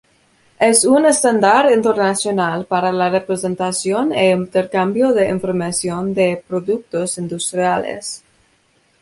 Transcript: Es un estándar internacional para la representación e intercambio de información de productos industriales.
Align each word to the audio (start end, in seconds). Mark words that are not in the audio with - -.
Es 0.67 0.83
un 0.83 1.05
estándar 1.05 1.71
internacional 1.71 2.65
para 2.65 2.91
la 2.91 3.07
representación 3.11 4.11
e 4.13 4.31
intercambio 4.31 5.13
de 5.13 5.29
información 5.29 6.15
de 6.15 6.43
productos 6.47 7.19
industriales. 7.19 8.23